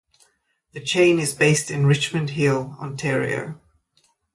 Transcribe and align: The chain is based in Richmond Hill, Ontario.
The 0.71 0.81
chain 0.81 1.19
is 1.19 1.35
based 1.35 1.69
in 1.69 1.85
Richmond 1.85 2.31
Hill, 2.31 2.75
Ontario. 2.81 3.61